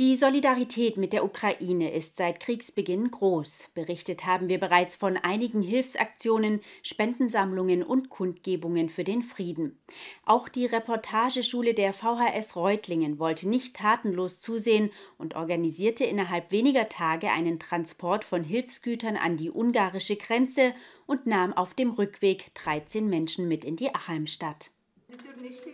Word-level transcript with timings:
Die 0.00 0.16
Solidarität 0.16 0.96
mit 0.96 1.12
der 1.12 1.26
Ukraine 1.26 1.92
ist 1.92 2.16
seit 2.16 2.40
Kriegsbeginn 2.40 3.10
groß. 3.10 3.72
Berichtet 3.74 4.24
haben 4.24 4.48
wir 4.48 4.58
bereits 4.58 4.96
von 4.96 5.18
einigen 5.18 5.60
Hilfsaktionen, 5.60 6.60
Spendensammlungen 6.82 7.82
und 7.82 8.08
Kundgebungen 8.08 8.88
für 8.88 9.04
den 9.04 9.20
Frieden. 9.20 9.78
Auch 10.24 10.48
die 10.48 10.64
Reportageschule 10.64 11.74
der 11.74 11.92
VHS 11.92 12.56
Reutlingen 12.56 13.18
wollte 13.18 13.46
nicht 13.46 13.76
tatenlos 13.76 14.40
zusehen 14.40 14.88
und 15.18 15.36
organisierte 15.36 16.04
innerhalb 16.04 16.50
weniger 16.50 16.88
Tage 16.88 17.30
einen 17.30 17.58
Transport 17.58 18.24
von 18.24 18.42
Hilfsgütern 18.42 19.18
an 19.18 19.36
die 19.36 19.50
ungarische 19.50 20.16
Grenze 20.16 20.72
und 21.04 21.26
nahm 21.26 21.52
auf 21.52 21.74
dem 21.74 21.90
Rückweg 21.90 22.54
13 22.54 23.06
Menschen 23.06 23.48
mit 23.48 23.66
in 23.66 23.76
die 23.76 23.94
Achalmstadt. 23.94 24.70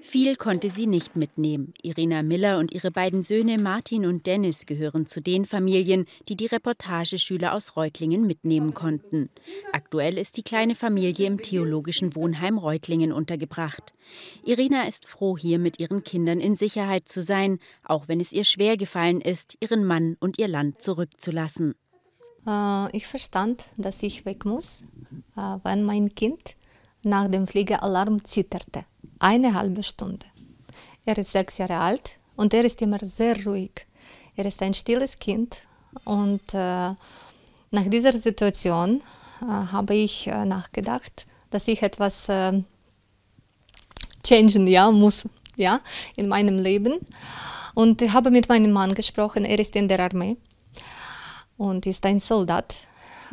Viel 0.03 0.37
konnte 0.37 0.71
sie 0.71 0.87
nicht 0.87 1.17
mitnehmen. 1.17 1.75
Irina 1.83 2.23
Miller 2.23 2.59
und 2.59 2.73
ihre 2.73 2.91
beiden 2.91 3.23
Söhne 3.23 3.59
Martin 3.59 4.07
und 4.07 4.27
Dennis 4.27 4.67
gehören 4.67 5.07
zu 5.07 5.21
den 5.21 5.45
Familien, 5.45 6.07
die 6.29 6.37
die 6.37 6.47
Reportageschüler 6.47 7.53
aus 7.53 7.77
Reutlingen 7.77 8.27
mitnehmen 8.27 8.73
konnten. 8.73 9.31
Aktuell 9.73 10.17
ist 10.17 10.37
die 10.37 10.43
kleine 10.43 10.75
Familie 10.75 11.27
im 11.27 11.43
theologischen 11.43 12.15
Wohnheim 12.15 12.59
Reutlingen 12.59 13.13
untergebracht. 13.13 13.95
Irina 14.45 14.87
ist 14.87 15.07
froh, 15.07 15.37
hier 15.37 15.59
mit 15.59 15.81
ihren 15.81 16.05
Kindern 16.05 16.41
in 16.41 16.57
Sicherheit 16.57 17.09
zu 17.09 17.23
sein, 17.23 17.59
auch 17.85 18.09
wenn 18.09 18.21
es 18.21 18.33
ihr 18.33 18.45
schwer 18.45 18.77
gefallen 18.77 19.21
ist, 19.21 19.57
ihren 19.61 19.85
Mann 19.85 20.17
und 20.21 20.39
ihr 20.39 20.49
Land 20.49 20.83
zurückzulassen. 20.83 21.75
Äh, 22.47 22.97
ich 22.97 23.07
verstand, 23.07 23.65
dass 23.77 24.03
ich 24.03 24.25
weg 24.25 24.45
muss, 24.45 24.83
äh, 25.37 25.59
wenn 25.65 25.83
mein 25.83 26.15
Kind 26.15 26.55
nach 27.03 27.29
dem 27.29 27.47
Fliegeralarm 27.47 28.25
zitterte 28.25 28.85
eine 29.19 29.55
halbe 29.55 29.83
Stunde. 29.83 30.27
Er 31.05 31.17
ist 31.19 31.33
sechs 31.33 31.59
Jahre 31.59 31.79
alt 31.79 32.13
und 32.37 32.53
er 32.55 32.65
ist 32.65 32.83
immer 32.83 32.99
sehr 32.99 33.37
ruhig. 33.45 33.87
Er 34.37 34.47
ist 34.47 34.63
ein 34.63 34.75
stilles 34.75 35.19
Kind 35.19 35.63
und 36.05 36.43
äh, 36.53 36.95
nach 37.71 37.89
dieser 37.89 38.13
Situation 38.13 39.03
äh, 39.43 39.47
habe 39.47 39.95
ich 39.95 40.27
äh, 40.27 40.45
nachgedacht, 40.45 41.27
dass 41.51 41.69
ich 41.69 41.83
etwas 41.83 42.29
äh, 42.29 42.63
changen 44.25 44.67
ja, 44.67 44.91
muss 44.91 45.25
ja, 45.57 45.81
in 46.17 46.29
meinem 46.29 46.59
Leben. 46.59 46.99
Und 47.75 48.03
ich 48.03 48.13
habe 48.13 48.31
mit 48.31 48.49
meinem 48.49 48.73
Mann 48.73 48.95
gesprochen, 48.95 49.45
er 49.45 49.59
ist 49.59 49.77
in 49.77 49.89
der 49.89 50.01
Armee 50.01 50.37
und 51.57 51.87
ist 51.87 52.05
ein 52.07 52.19
Soldat. 52.19 52.75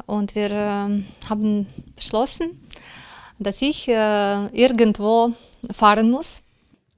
Und 0.06 0.36
wir 0.36 0.52
äh, 0.52 1.04
haben 1.30 1.68
beschlossen, 1.96 2.68
dass 3.40 3.62
ich 3.62 3.88
äh, 3.88 4.48
irgendwo 4.48 5.34
fahren 5.72 6.12
muss. 6.12 6.44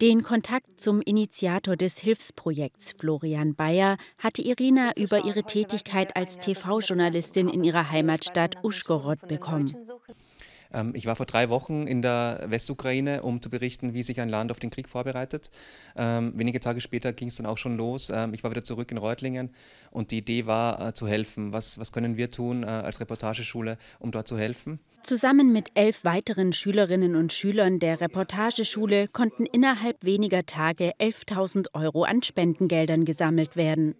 Den 0.01 0.23
Kontakt 0.23 0.77
zum 0.77 1.01
Initiator 1.01 1.77
des 1.77 1.99
Hilfsprojekts 1.99 2.95
Florian 2.99 3.55
Bayer 3.55 3.95
hatte 4.17 4.41
Irina 4.41 4.91
über 4.97 5.23
ihre 5.23 5.43
Tätigkeit 5.43 6.17
als 6.17 6.37
TV-Journalistin 6.39 7.47
in 7.47 7.63
ihrer 7.63 7.91
Heimatstadt 7.91 8.57
Uschgorod 8.61 9.25
bekommen. 9.27 9.73
Ähm, 10.73 10.91
ich 10.95 11.05
war 11.05 11.15
vor 11.15 11.25
drei 11.25 11.49
Wochen 11.49 11.87
in 11.87 12.01
der 12.01 12.45
Westukraine, 12.47 13.21
um 13.23 13.41
zu 13.41 13.49
berichten, 13.49 13.93
wie 13.93 14.03
sich 14.03 14.21
ein 14.21 14.29
Land 14.29 14.51
auf 14.51 14.59
den 14.59 14.69
Krieg 14.69 14.89
vorbereitet. 14.89 15.51
Ähm, 15.95 16.33
wenige 16.35 16.59
Tage 16.59 16.81
später 16.81 17.13
ging 17.13 17.27
es 17.27 17.35
dann 17.35 17.45
auch 17.45 17.57
schon 17.57 17.77
los. 17.77 18.11
Ähm, 18.13 18.33
ich 18.33 18.43
war 18.43 18.51
wieder 18.51 18.63
zurück 18.63 18.91
in 18.91 18.97
Reutlingen 18.97 19.49
und 19.91 20.11
die 20.11 20.17
Idee 20.17 20.45
war, 20.45 20.89
äh, 20.89 20.93
zu 20.93 21.07
helfen. 21.07 21.53
Was, 21.53 21.79
was 21.79 21.91
können 21.91 22.17
wir 22.17 22.31
tun 22.31 22.63
äh, 22.63 22.67
als 22.67 22.99
Reportageschule, 22.99 23.77
um 23.99 24.11
dort 24.11 24.27
zu 24.27 24.37
helfen? 24.37 24.79
Zusammen 25.03 25.53
mit 25.53 25.69
elf 25.75 26.03
weiteren 26.03 26.51
Schülerinnen 26.51 27.15
und 27.15 27.31
Schülern 27.31 27.77
der 27.77 28.01
Reportageschule 28.01 29.07
konnten 29.07 29.45
innerhalb 29.45 30.03
weniger 30.03 30.47
Tage 30.47 30.93
11.000 30.99 31.67
Euro 31.73 32.03
an 32.05 32.23
Spendengeldern 32.23 33.05
gesammelt 33.05 33.55
werden. 33.55 33.93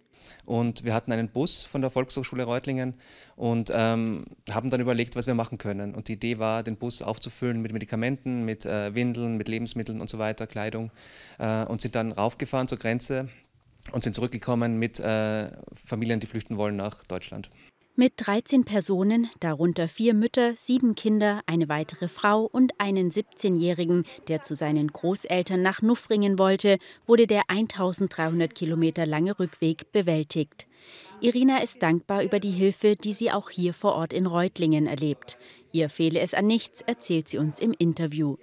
Und 0.44 0.84
wir 0.84 0.94
hatten 0.94 1.10
einen 1.12 1.28
Bus 1.28 1.64
von 1.64 1.80
der 1.80 1.90
Volkshochschule 1.90 2.44
Reutlingen 2.44 2.94
und 3.34 3.70
ähm, 3.74 4.24
haben 4.48 4.70
dann 4.70 4.80
überlegt, 4.80 5.16
was 5.16 5.26
wir 5.26 5.34
machen 5.34 5.58
können. 5.58 5.94
Und 5.94 6.08
die 6.08 6.12
Idee 6.12 6.38
war, 6.38 6.62
den 6.62 6.76
Bus 6.76 7.02
aufzufüllen 7.02 7.60
mit 7.60 7.72
Medikamenten, 7.72 8.44
mit 8.44 8.64
äh, 8.64 8.94
Windeln, 8.94 9.36
mit 9.36 9.48
Lebensmitteln 9.48 10.00
und 10.00 10.08
so 10.08 10.18
weiter, 10.18 10.46
Kleidung. 10.46 10.92
Äh, 11.38 11.64
und 11.64 11.80
sind 11.80 11.96
dann 11.96 12.12
raufgefahren 12.12 12.68
zur 12.68 12.78
Grenze 12.78 13.28
und 13.92 14.04
sind 14.04 14.14
zurückgekommen 14.14 14.78
mit 14.78 15.00
äh, 15.00 15.50
Familien, 15.72 16.20
die 16.20 16.26
flüchten 16.26 16.56
wollen 16.56 16.76
nach 16.76 17.04
Deutschland. 17.04 17.50
Mit 17.98 18.12
13 18.16 18.64
Personen, 18.64 19.30
darunter 19.40 19.88
vier 19.88 20.12
Mütter, 20.12 20.52
sieben 20.58 20.94
Kinder, 20.94 21.40
eine 21.46 21.70
weitere 21.70 22.08
Frau 22.08 22.42
und 22.42 22.74
einen 22.76 23.10
17-Jährigen, 23.10 24.04
der 24.28 24.42
zu 24.42 24.54
seinen 24.54 24.88
Großeltern 24.88 25.62
nach 25.62 25.80
Nuffringen 25.80 26.38
wollte, 26.38 26.76
wurde 27.06 27.26
der 27.26 27.44
1300 27.48 28.54
Kilometer 28.54 29.06
lange 29.06 29.38
Rückweg 29.38 29.92
bewältigt. 29.92 30.66
Irina 31.22 31.62
ist 31.62 31.82
dankbar 31.82 32.22
über 32.22 32.38
die 32.38 32.50
Hilfe, 32.50 32.96
die 32.96 33.14
sie 33.14 33.32
auch 33.32 33.48
hier 33.48 33.72
vor 33.72 33.94
Ort 33.94 34.12
in 34.12 34.26
Reutlingen 34.26 34.86
erlebt. 34.86 35.38
Ihr 35.72 35.88
fehle 35.88 36.20
es 36.20 36.34
an 36.34 36.46
nichts, 36.46 36.82
erzählt 36.82 37.30
sie 37.30 37.38
uns 37.38 37.60
im 37.60 37.72
Interview. 37.72 38.36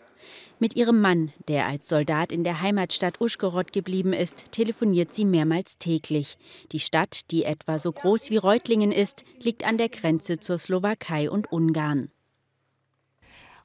Mit 0.60 0.76
ihrem 0.76 1.02
Mann, 1.02 1.34
der 1.48 1.68
als 1.68 1.88
Soldat 1.88 2.32
in 2.32 2.44
der 2.44 2.62
Heimatstadt 2.62 3.20
Uschgorod 3.20 3.74
geblieben 3.74 4.14
ist, 4.14 4.52
telefoniert 4.52 5.14
sie 5.14 5.26
mehrmals 5.26 5.78
täglich. 5.78 6.38
Die 6.72 6.80
Stadt, 6.80 7.32
die 7.32 7.44
etwa 7.44 7.80
so 7.80 7.92
groß 7.92 8.30
wie 8.30 8.38
Reutlingen 8.38 8.92
ist, 8.92 9.24
liegt 9.40 9.66
an 9.66 9.78
der 9.78 9.90
Grenze 9.90 10.40
zur 10.40 10.58
Slowakei 10.58 11.30
und 11.30 11.52
Ungarn. 11.52 12.10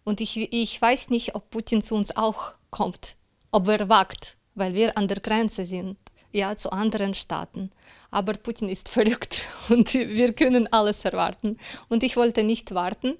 Und 0.05 0.21
ich, 0.21 0.53
ich 0.53 0.81
weiß 0.81 1.11
nicht, 1.11 1.35
ob 1.35 1.51
Putin 1.51 1.83
zu 1.83 1.95
uns 1.95 2.17
auch 2.17 2.55
kommt, 2.71 3.17
ob 3.51 3.69
er 3.69 3.89
wagt, 3.89 4.39
weil 4.55 4.75
wir 4.75 4.97
an 4.97 5.07
der 5.07 5.21
Grenze 5.21 5.65
sind, 5.65 5.99
ja, 6.33 6.57
zu 6.57 6.73
anderen 6.73 7.15
Staaten. 7.15 7.71
Aber 8.11 8.33
Putin 8.33 8.69
ist 8.69 8.89
verrückt 8.89 9.45
und 9.69 9.93
wir 9.95 10.33
können 10.33 10.67
alles 10.73 11.05
erwarten. 11.05 11.59
Und 11.89 12.03
ich 12.03 12.17
wollte 12.17 12.43
nicht 12.43 12.75
warten, 12.75 13.19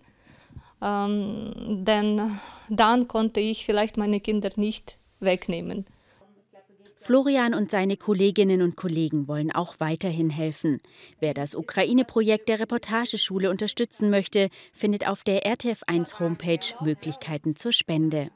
ähm, 0.83 1.85
denn 1.85 2.39
dann 2.69 3.09
konnte 3.09 3.41
ich 3.41 3.65
vielleicht 3.65 3.97
meine 3.97 4.21
Kinder 4.21 4.51
nicht 4.57 4.99
wegnehmen. 5.21 5.87
Florian 7.01 7.55
und 7.55 7.71
seine 7.71 7.97
Kolleginnen 7.97 8.61
und 8.61 8.77
Kollegen 8.77 9.29
wollen 9.29 9.53
auch 9.53 9.77
weiterhin 9.79 10.31
helfen. 10.31 10.81
Wer 11.21 11.33
das 11.33 11.55
Ukraine-Projekt 11.55 12.49
der 12.49 12.59
Reportageschule 12.59 13.51
unterstützen 13.51 14.11
möchte, 14.11 14.49
findet 14.73 15.07
auf 15.07 15.23
der 15.23 15.47
RTF1 15.47 16.19
Homepage 16.19 16.75
Möglichkeiten 16.81 17.55
zur 17.55 17.73
Spende. 17.73 18.31